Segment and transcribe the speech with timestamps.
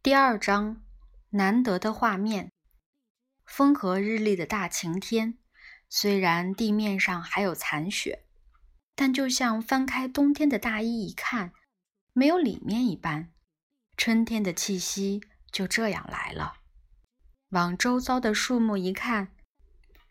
[0.00, 0.80] 第二章，
[1.30, 2.52] 难得的画面。
[3.44, 5.38] 风和日丽的大晴天，
[5.88, 8.24] 虽然地面上还有残雪，
[8.94, 11.52] 但就像翻开冬天的大衣一看，
[12.12, 13.32] 没有里面一般，
[13.96, 15.20] 春天的气息
[15.50, 16.58] 就这样来了。
[17.48, 19.34] 往周遭的树木一看，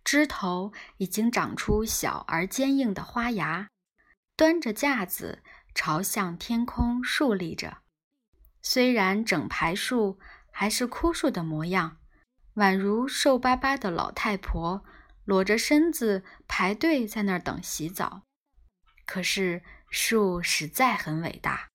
[0.03, 3.69] 枝头已经长出小而坚硬的花芽，
[4.35, 5.41] 端着架子
[5.73, 7.77] 朝向天空竖立着。
[8.61, 10.19] 虽然整排树
[10.51, 11.97] 还是枯树的模样，
[12.55, 14.83] 宛如瘦巴巴的老太婆
[15.25, 18.23] 裸着身子排队在那儿等洗澡，
[19.05, 21.69] 可是树实在很伟大。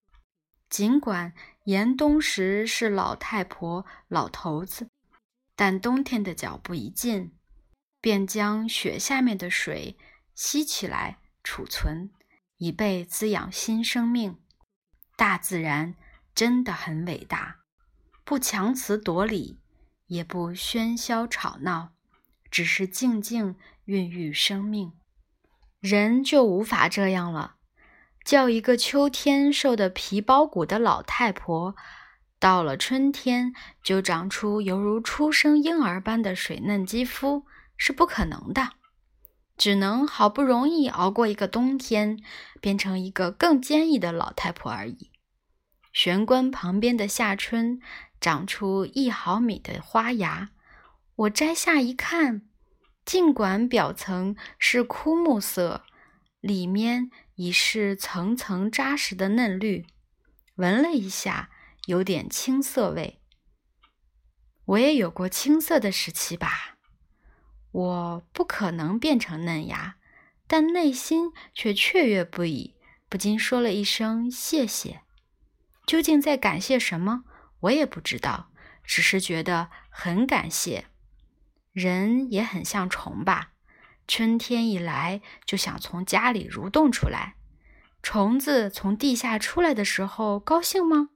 [0.69, 4.89] 尽管严冬时是老太婆、老头子。
[5.55, 7.39] 但冬天的脚步一近，
[8.01, 9.99] 便将雪下面的水
[10.35, 12.11] 吸起来储存，
[12.57, 14.41] 以备滋养新生命。
[15.15, 15.95] 大自然
[16.35, 17.57] 真的很伟大，
[18.25, 19.61] 不强词夺理，
[20.07, 21.93] 也不喧嚣吵闹，
[22.51, 24.93] 只是静静孕育生命。
[25.81, 27.57] 人就无法这样了，
[28.25, 31.77] 叫一个秋天瘦得皮包骨的老太婆。
[32.39, 33.53] 到了春天，
[33.85, 37.45] 就长出犹如初生婴儿般的水嫩肌肤
[37.77, 38.71] 是不可能的，
[39.57, 42.19] 只能好不容易熬过一个冬天，
[42.61, 45.12] 变成一个更坚毅的老太婆而已。
[45.93, 47.81] 玄关旁边的夏春
[48.21, 50.51] 长出一毫米的花芽，
[51.15, 52.43] 我摘下一看，
[53.05, 55.85] 尽管表层是枯木色，
[56.41, 59.87] 里面已是层层扎实的嫩绿。
[60.57, 61.51] 闻了一下。
[61.87, 63.19] 有点青涩味，
[64.67, 66.77] 我也有过青涩的时期吧。
[67.73, 69.97] 我不可能变成嫩芽，
[70.47, 72.77] 但内心却雀跃不已，
[73.09, 75.01] 不禁说了一声谢谢。
[75.87, 77.25] 究竟在感谢什么，
[77.61, 78.51] 我也不知道，
[78.85, 80.87] 只是觉得很感谢。
[81.73, 83.53] 人也很像虫吧，
[84.07, 87.37] 春天一来就想从家里蠕动出来。
[88.03, 91.11] 虫子从地下出来的时候，高兴吗？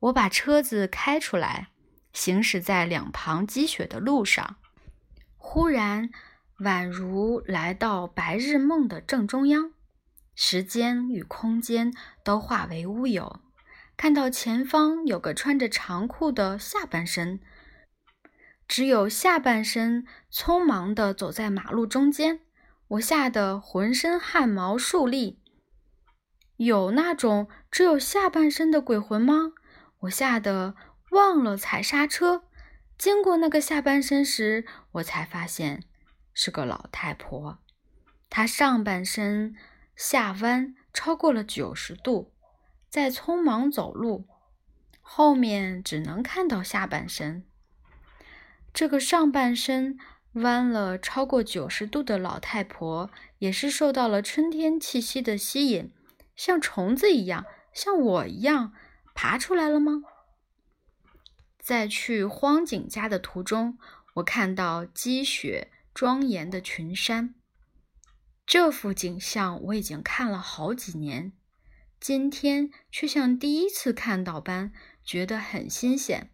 [0.00, 1.68] 我把车子开出来，
[2.12, 4.56] 行驶在两旁积雪的路上，
[5.36, 6.10] 忽然
[6.60, 9.72] 宛如来到白日梦的正中央，
[10.34, 11.92] 时间与空间
[12.24, 13.40] 都化为乌有。
[13.96, 17.40] 看到前方有个穿着长裤的下半身，
[18.66, 22.40] 只有下半身匆忙地走在马路中间，
[22.88, 25.40] 我吓得浑身汗毛竖立。
[26.56, 29.52] 有那种只有下半身的鬼魂吗？
[30.00, 30.74] 我吓得
[31.10, 32.44] 忘了踩刹车，
[32.98, 35.84] 经过那个下半身时，我才发现
[36.34, 37.58] 是个老太婆。
[38.28, 39.54] 她上半身
[39.94, 42.32] 下弯超过了九十度，
[42.92, 44.26] 在匆忙走路，
[45.00, 47.42] 后面只能看到下半身。
[48.74, 49.98] 这个上半身
[50.32, 55.90] 弯了超过九十度的老太婆，也是受到了春天气息的吸引，
[56.36, 58.74] 像虫子一样，像我一样。
[59.14, 60.02] 爬出来了吗？
[61.58, 63.78] 在去荒井家的途中，
[64.16, 67.34] 我看到积雪庄严的群山。
[68.44, 71.32] 这幅景象我已经看了好几年，
[72.02, 74.72] 今天却像第一次看到般，
[75.04, 76.32] 觉得很新鲜。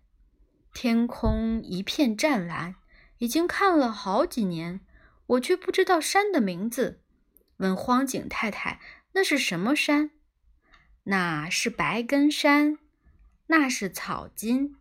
[0.72, 2.76] 天空一片湛蓝，
[3.18, 4.80] 已经看了好几年，
[5.26, 7.02] 我却不知道山的名字。
[7.58, 8.80] 问荒井太太
[9.12, 10.12] ：“那是什么山？”
[11.04, 12.78] 那是白根山，
[13.48, 14.74] 那是草金。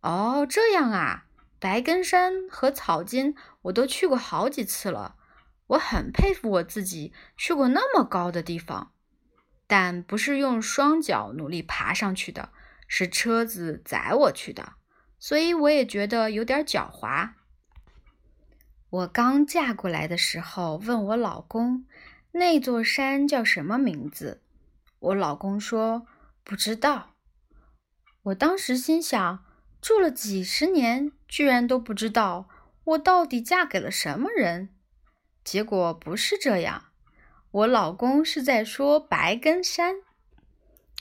[0.00, 1.26] 哦，这样啊！
[1.58, 5.16] 白根山和草金我都去过好几次了，
[5.66, 8.94] 我很佩服我自己去过那么高的地方，
[9.72, 12.50] 但不是用双脚努力爬上去的，
[12.86, 14.74] 是车子载我去的，
[15.18, 17.30] 所以我也觉得有点狡猾。
[18.90, 21.86] 我刚嫁过来的时候，问我老公
[22.32, 24.42] 那座山叫什么名字。
[24.98, 26.06] 我老公说
[26.44, 27.14] 不知道，
[28.24, 29.42] 我当时心想，
[29.80, 32.46] 住了几十年，居然都不知道，
[32.84, 34.68] 我到底嫁给了什么人？
[35.42, 36.91] 结果不是这样，
[37.52, 39.96] 我老公是在说白根山。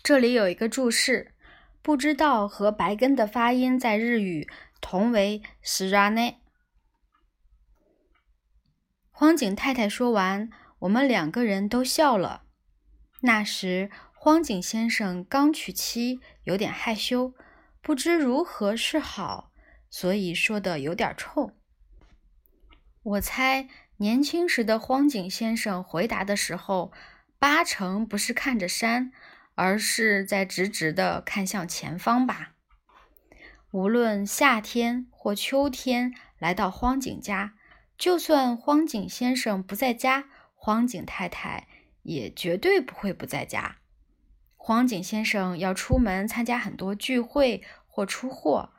[0.03, 1.33] 这里有一个注释，
[1.81, 4.50] 不知道和白根的发音在日语
[4.81, 6.36] 同为 srane。
[9.09, 10.50] 荒井太太说完，
[10.80, 12.44] 我们两个人都笑了。
[13.21, 17.33] 那时，荒井先生刚娶妻，有点害羞，
[17.81, 19.54] 不知如何是好，
[19.89, 21.56] 所以说的有点冲。
[23.04, 23.69] 我猜
[24.01, 26.92] 年轻时的荒井先生回答的时候，
[27.38, 29.12] 八成不是看着山，
[29.53, 32.53] 而是在直直的看向前方吧。
[33.69, 37.53] 无论夏天或秋天来到荒井家，
[37.95, 40.25] 就算荒井先生不在家，
[40.56, 41.68] 荒井太太
[42.01, 43.77] 也绝对不会不在家。
[44.57, 48.71] 荒井先生要出门参加很多聚会或出货，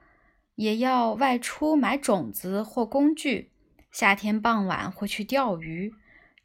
[0.57, 3.52] 也要外出买种子或工具。
[3.93, 5.95] 夏天傍晚会去钓鱼，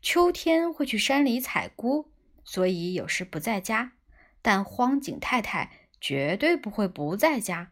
[0.01, 2.11] 秋天会去山里采菇，
[2.43, 3.93] 所以有时不在家。
[4.41, 7.71] 但荒井太太绝对不会不在家。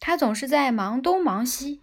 [0.00, 1.80] 她总是在忙东忙西，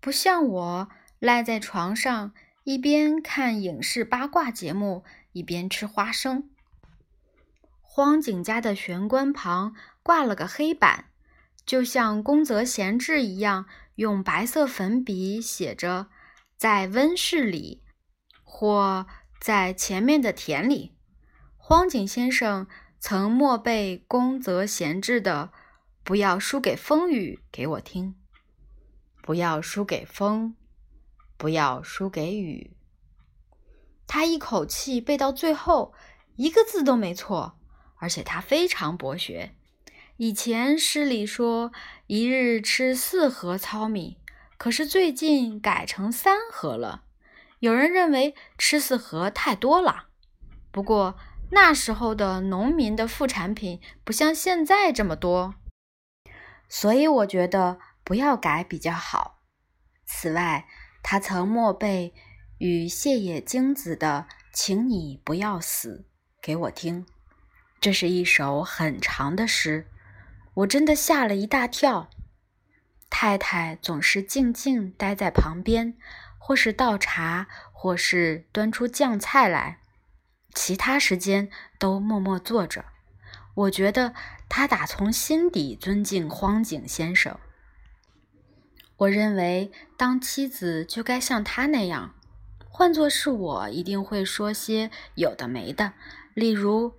[0.00, 0.88] 不像我
[1.18, 2.32] 赖在床上，
[2.64, 6.48] 一边看影视八卦节目，一边吃花生。
[7.82, 11.06] 荒井家的玄关旁挂了个黑板，
[11.64, 16.08] 就像宫泽贤治一样，用白色粉笔写着
[16.56, 17.82] “在温室里”
[18.42, 19.06] 或
[19.40, 20.96] “在前面的田里”。
[21.56, 22.66] 荒井先生
[22.98, 25.52] 曾默背宫泽贤治的。
[26.02, 28.14] 不要输给风雨，给我听。
[29.20, 30.54] 不要输给风，
[31.36, 32.76] 不要输给雨。
[34.06, 35.92] 他一口气背到最后，
[36.36, 37.58] 一个字都没错，
[37.96, 39.56] 而且他非常博学。
[40.16, 41.72] 以前诗里说
[42.06, 44.18] 一日吃四盒糙米，
[44.56, 47.04] 可是最近改成三盒了。
[47.60, 50.08] 有人认为吃四盒太多了，
[50.70, 51.16] 不过
[51.50, 55.54] 那时候的农民的副产品不像现在这么多。
[56.68, 59.38] 所以我觉得不要改比较好。
[60.04, 60.66] 此外，
[61.02, 62.12] 他曾默背
[62.58, 66.06] 与谢野京子的《请你不要死》
[66.42, 67.06] 给我听。
[67.80, 69.86] 这是一首很长的诗，
[70.54, 72.10] 我真的吓了一大跳。
[73.18, 75.96] 太太总是静静待在旁边，
[76.36, 79.80] 或是倒茶，或是端出酱菜来，
[80.52, 81.48] 其他时间
[81.78, 82.84] 都默默坐着。
[83.54, 84.12] 我觉得
[84.50, 87.38] 他打从心底尊敬荒井先生。
[88.98, 92.14] 我认为当妻子就该像他那样。
[92.68, 95.94] 换作是我，一定会说些有的没的，
[96.34, 96.98] 例如：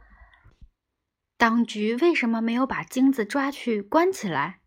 [1.37, 4.61] 当局为什么没有把金子抓去关起来？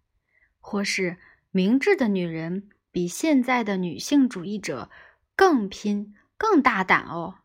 [0.60, 1.16] 或是
[1.52, 4.88] 明智的女人比现在的女性主义者
[5.34, 7.38] 更拼、更大胆哦，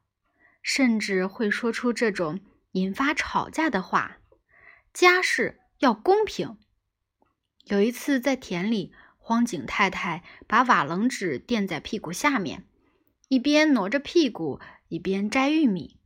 [0.61, 2.39] 甚至会说出这种
[2.73, 4.17] 引发吵架的话。
[4.93, 6.57] 家事要公平。
[7.63, 12.67] 有一次在田里，荒井太太把瓦楞纸垫在屁股下面，
[13.27, 15.99] 一边挪着屁股，一边摘玉米。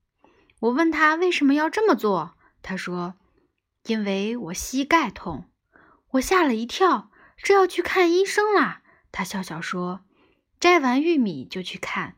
[0.62, 3.16] 我问她为什么要这么做，她说
[3.88, 5.50] ：“因为我膝盖痛。”
[6.13, 7.12] 我吓了一跳，
[7.44, 8.81] 这要去看医生啦。
[9.12, 10.01] 他笑笑说
[10.59, 12.15] ：“摘完玉米就去看。”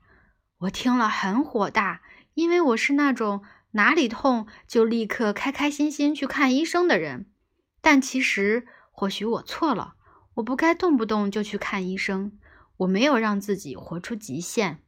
[0.59, 2.01] 我听了很火大，
[2.33, 3.43] 因为我是那种。
[3.73, 7.31] 哪里痛就立刻开开心心去看医生的人，
[7.79, 9.95] 但其实或许我错了，
[10.33, 12.37] 我不该动不动就去看医生，
[12.79, 14.83] 我没有让自己活出极限。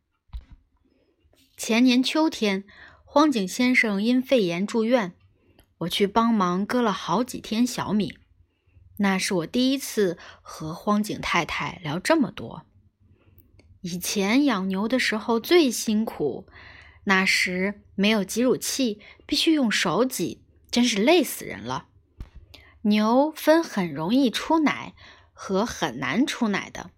[1.55, 2.65] 前年秋天，
[3.05, 5.13] 荒井先生因肺炎住院，
[5.77, 8.17] 我去帮忙割了好几天小米，
[9.03, 12.63] 那是我第一次和荒井太太聊这么多。
[13.81, 16.47] 以前养牛的时候最辛苦。
[17.05, 20.41] 那时没有挤乳器，必须用手挤，
[20.71, 21.87] 真是累死人了。
[22.83, 24.93] 牛分很容易出奶
[25.33, 26.91] 和很难出奶的，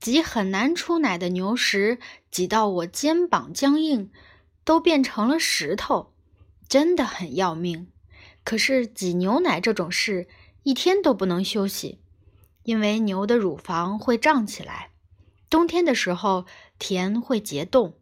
[0.00, 2.00] 挤很难出奶的牛时，
[2.32, 4.10] 挤到我肩膀僵硬，
[4.64, 6.12] 都变成了石头，
[6.68, 7.92] 真的很要命。
[8.42, 10.26] 可是挤牛奶这种事，
[10.62, 12.00] 一天都不能休息，
[12.62, 14.90] 因为牛的乳房会胀起来，
[15.50, 16.46] 冬天的时候
[16.78, 17.98] 田会结冻。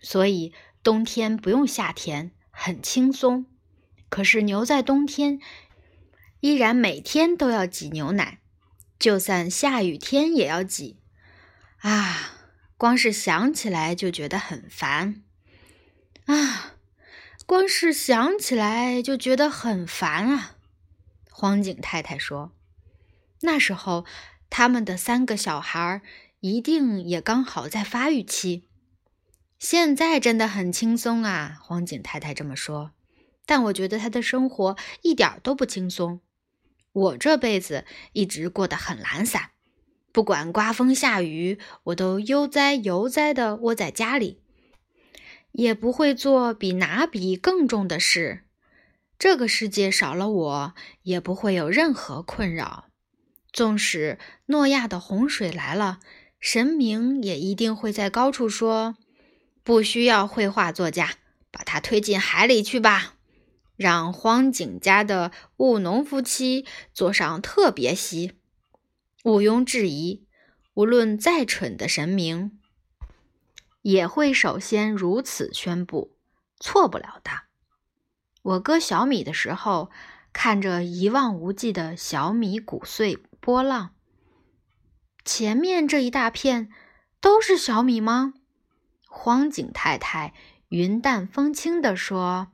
[0.00, 3.46] 所以冬天不用下田，很轻松。
[4.08, 5.40] 可是牛在冬天
[6.40, 8.40] 依然每天都要挤牛奶，
[8.98, 10.98] 就算下雨天也要挤。
[11.78, 12.32] 啊，
[12.76, 15.22] 光是想起来就觉得很烦。
[16.26, 16.74] 啊，
[17.46, 20.56] 光是想起来就觉得很烦啊！
[21.42, 22.52] 荒井太太说
[23.42, 24.06] ：“那时候
[24.48, 26.00] 他们的三个小孩
[26.38, 28.68] 一定也刚好在发育期。”
[29.58, 32.92] 现在真的很轻松啊，荒井太太这么说。
[33.44, 36.20] 但我觉得她的生活一点都不轻松。
[36.92, 39.50] 我这辈子一直过得很懒散，
[40.12, 44.40] 不管刮风下雨，我都悠哉悠哉地窝在家里，
[45.50, 48.44] 也不会做比拿笔更重的事。
[49.22, 52.88] 这个世界少了我，也不会有任何困扰。
[53.52, 56.00] 纵使诺亚的洪水来了，
[56.40, 58.96] 神明也一定会在高处说。
[59.62, 61.18] 不需要绘画作家，
[61.52, 63.14] 把他推进海里去吧。
[63.76, 68.32] 让荒井家的务农夫妻坐上特别席。
[69.22, 70.26] 毋庸置疑，
[70.74, 72.58] 无论再蠢的神明，
[73.82, 76.16] 也会首先如此宣布，
[76.58, 77.51] 错不了的。
[78.42, 79.90] 我割小米的时候，
[80.32, 83.94] 看着一望无际的小米谷穗波浪，
[85.24, 86.68] 前面这一大片
[87.20, 88.34] 都是小米吗？
[89.06, 90.34] 荒井太太
[90.68, 92.48] 云淡风轻地说：“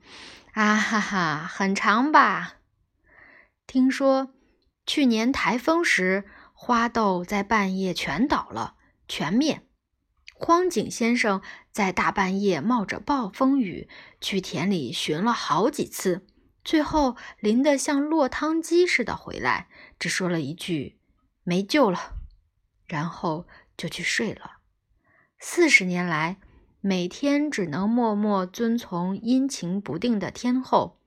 [0.52, 2.56] 啊哈哈，很长吧？
[3.66, 4.32] 听说
[4.84, 8.74] 去年台风时，花豆在半夜全倒了，
[9.06, 9.62] 全灭。
[10.38, 11.42] 荒井先生
[11.72, 13.88] 在大半夜冒着暴风雨
[14.20, 16.26] 去田里寻了好几次，
[16.64, 19.68] 最后淋得像落汤鸡似的回来，
[19.98, 20.98] 只说了一句
[21.44, 22.16] ‘没救了’，
[22.86, 24.58] 然后就去睡了。
[25.38, 26.38] 四十年来。”
[26.80, 31.00] 每天只能默默遵从阴晴不定的天候，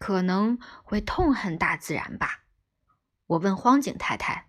[0.00, 2.42] 可能会痛恨大自然吧。
[3.28, 4.48] 我问荒井太太：“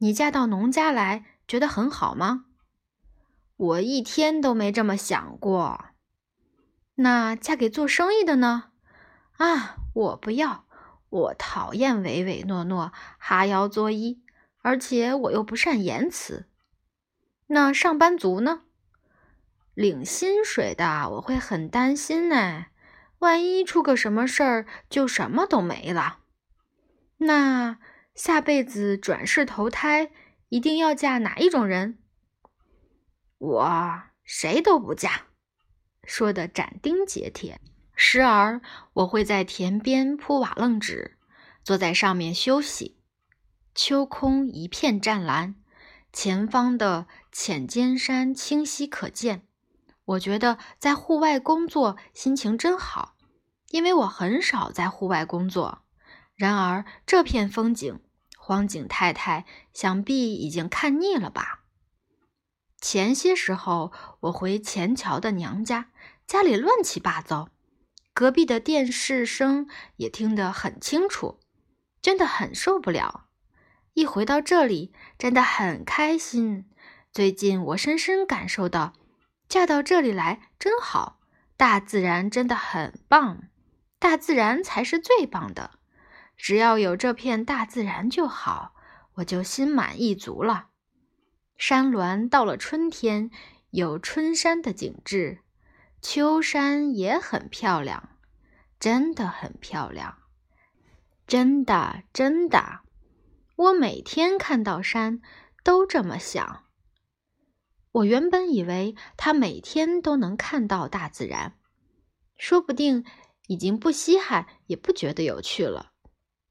[0.00, 2.46] 你嫁到农家来，觉得很好吗？”
[3.60, 5.88] 我一天都没这么想过。
[6.94, 8.70] 那嫁给做生意的呢？
[9.36, 10.64] 啊，我不要，
[11.10, 14.20] 我讨厌唯唯诺诺、哈腰作揖，
[14.62, 16.48] 而且我又不善言辞。
[17.48, 18.62] 那上班族呢？
[19.74, 22.66] 领薪水的，我会很担心呢。
[23.18, 26.20] 万一出个什么事儿，就什么都没了。
[27.18, 27.78] 那
[28.14, 30.10] 下辈子转世投胎，
[30.48, 31.98] 一定要嫁哪一种人？
[33.40, 35.22] 我谁都不嫁，
[36.04, 37.58] 说的斩钉截铁。
[37.94, 38.60] 时而
[38.92, 41.16] 我会在田边铺瓦楞纸，
[41.64, 42.98] 坐在上面休息。
[43.74, 45.54] 秋空一片湛蓝，
[46.12, 49.46] 前方的浅间山清晰可见。
[50.04, 53.14] 我觉得在户外工作心情真好，
[53.70, 55.86] 因为我很少在户外工作。
[56.34, 58.00] 然而这片风景，
[58.36, 61.59] 荒井太太想必已经看腻了吧？
[62.80, 65.90] 前些时候我回前桥的娘家，
[66.26, 67.50] 家里乱七八糟，
[68.14, 71.40] 隔壁的电视声也听得很清楚，
[72.00, 73.26] 真的很受不了。
[73.92, 76.70] 一回到这里，真的很开心。
[77.12, 78.94] 最近我深深感受到。
[79.48, 81.18] 嫁到这里来真好，
[81.56, 83.48] 大自然真的很棒，
[83.98, 85.72] 大自然才是最棒的。
[86.36, 88.74] 只要有这片大自然就好，
[89.16, 90.69] 我就心满意足了。
[91.60, 93.30] 山峦到了春天
[93.68, 95.40] 有春山的景致，
[96.00, 98.16] 秋山也很漂亮，
[98.80, 100.16] 真的很漂亮，
[101.26, 102.80] 真的真的。
[103.56, 105.20] 我每天看到山
[105.62, 106.64] 都这么想。
[107.92, 111.58] 我原本以为他每天都能看到大自然，
[112.38, 113.04] 说不定
[113.48, 115.92] 已经不稀罕，也不觉得有趣了。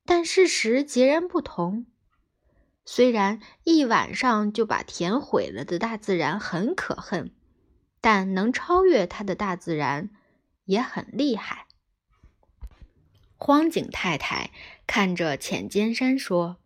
[0.05, 1.87] 但事实截然不同。
[2.91, 7.31] 虽然一晚上就把田毁了的大自然很可恨，
[8.01, 10.09] 但能超越它的大自然
[10.65, 11.67] 也很厉害。
[13.37, 14.49] 荒井太太
[14.87, 16.57] 看着浅间山说：“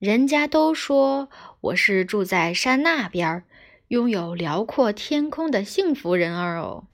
[0.00, 1.28] 人家都说
[1.60, 3.44] 我是住在山那边。”
[3.88, 6.88] 拥有辽阔天空的幸福人儿哦，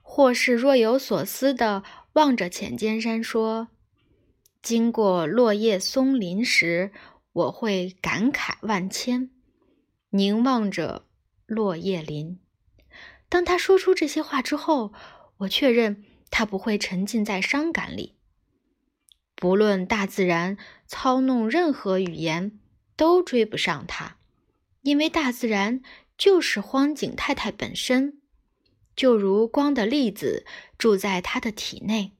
[0.00, 3.66] 或是若有所思地望着浅间山说
[4.62, 6.92] ：“经过落叶松林时，
[7.34, 9.28] 我会感慨万千。”
[10.10, 11.04] 凝望着
[11.44, 12.38] 落叶林，
[13.28, 14.94] 当他说出这些话之后，
[15.36, 18.16] 我确认他不会沉浸在伤感里。
[19.36, 22.58] 不论大自然操弄任何语言，
[22.96, 24.16] 都追不上他，
[24.80, 25.82] 因为大自然。
[26.16, 28.20] 就是荒井太太本身，
[28.94, 30.46] 就如光的粒子
[30.78, 32.12] 住在他的体内，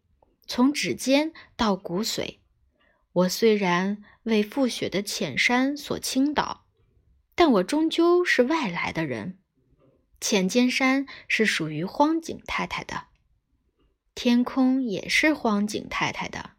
[0.49, 2.39] 从指尖到骨髓。
[3.15, 6.67] 我虽然为覆雪的浅山所倾倒，
[7.35, 9.39] 但我终究是外来的人。
[10.21, 13.07] 浅间山是属于荒井太太的，
[14.15, 16.53] 天空也是荒井太太的，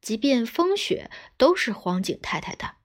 [0.00, 2.76] 即便风雪都是荒井太太的，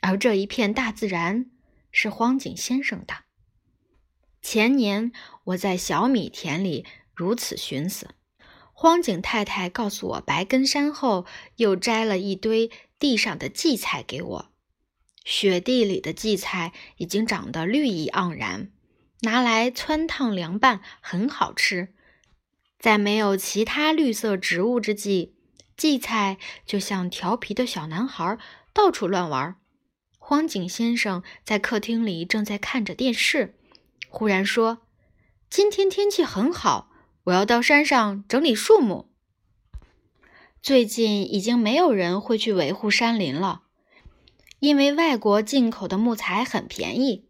[0.00, 1.50] 而这一片大自然。
[1.96, 3.18] 是荒井先生的。
[4.42, 5.12] 前年
[5.44, 6.84] 我在小米田里
[7.14, 8.16] 如此寻思，
[8.76, 11.24] 荒井太太告诉我白根山后，
[11.56, 14.50] 又摘了一堆地上的荠菜给我。
[15.24, 18.70] 雪地里的荠菜已经长得绿意盎然，
[19.22, 21.94] 拿来汆烫凉拌很好吃。
[22.78, 25.36] 在没有其他绿色植物之际，
[25.76, 28.38] 荠菜就像调皮的小男孩，
[28.74, 29.56] 到处乱玩。
[30.18, 33.54] 荒井先生在客厅里正在看着电视，
[34.08, 34.82] 忽然说
[35.48, 36.90] ：“今天天气很好，
[37.24, 39.08] 我要到山上整理树木。
[40.60, 43.62] 最近已经没有人会去维护山林了，
[44.58, 47.26] 因为外国进口的木材很便宜，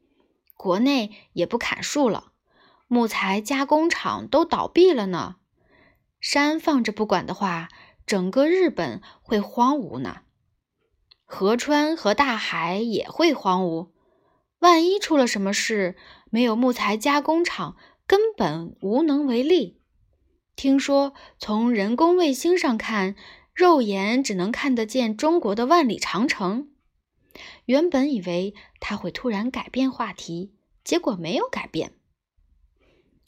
[0.56, 2.32] 国内也不砍树了，
[2.88, 5.36] 木材加工厂都倒闭了呢。
[6.20, 7.68] 山放着不管的话，
[8.04, 10.22] 整个日本会荒芜呢。
[11.24, 13.90] 河川和大海也会荒芜。
[14.58, 15.96] 万一出了什么事，
[16.30, 17.76] 没有木材加工厂，
[18.08, 19.80] 根本无能为力。
[20.56, 23.16] 听说从人工卫星上看，
[23.52, 26.68] 肉眼只能看得见中国的万里长城。
[27.64, 30.52] 原本以为他会突然改变话题，
[30.84, 31.94] 结果没有改变。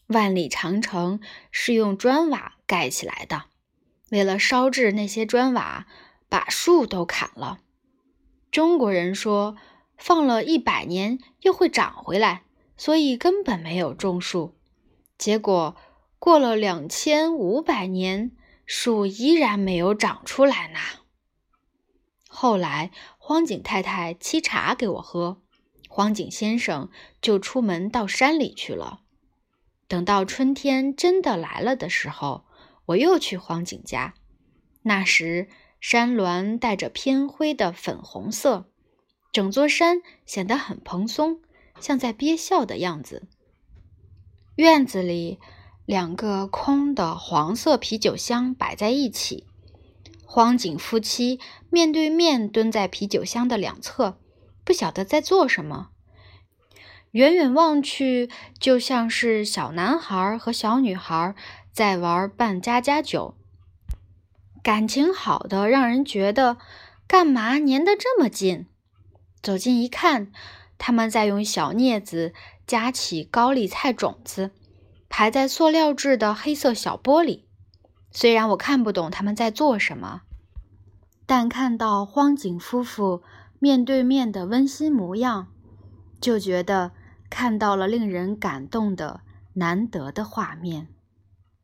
[0.06, 3.46] 万里长城是用砖瓦盖起来的，
[4.10, 5.86] 为了烧制那些砖瓦，
[6.28, 7.58] 把树都砍了。
[8.52, 9.56] 中国人说，
[9.98, 12.44] 放了一百年又会长回来，
[12.76, 14.54] 所以根本没有种树。
[15.18, 15.74] 结果
[16.18, 18.32] 过了两千五百年，
[18.64, 20.78] 树依然没有长出来呢。
[22.28, 22.90] 后来。
[23.28, 25.42] 荒井太太沏茶给我喝，
[25.88, 26.88] 荒井先生
[27.20, 29.00] 就出门到山里去了。
[29.88, 32.44] 等到春天真的来了的时候，
[32.84, 34.14] 我又去荒井家。
[34.82, 35.48] 那时
[35.80, 38.70] 山峦带着偏灰的粉红色，
[39.32, 41.40] 整座山显得很蓬松，
[41.80, 43.26] 像在憋笑的样子。
[44.54, 45.40] 院子里
[45.86, 49.46] 两个空的黄色啤酒箱摆在一起。
[50.24, 51.38] 荒井夫妻
[51.70, 54.18] 面对面蹲在啤酒箱的两侧，
[54.64, 55.90] 不晓得在做什么。
[57.12, 58.28] 远远望去，
[58.58, 61.34] 就像是小男孩和小女孩
[61.72, 63.36] 在玩扮家家酒，
[64.62, 66.58] 感情好的让人觉得
[67.06, 68.66] 干嘛粘得这么近。
[69.40, 70.32] 走近一看，
[70.76, 72.34] 他们在用小镊子
[72.66, 74.50] 夹起高丽菜种子，
[75.08, 77.44] 排在塑料制的黑色小玻璃。
[78.10, 80.22] 虽然我看不懂他们在做什么，
[81.26, 83.22] 但看到荒井夫妇
[83.58, 85.48] 面对面的温馨模样，
[86.20, 86.92] 就觉得
[87.28, 89.20] 看到了令人感动的
[89.54, 90.88] 难得的画面。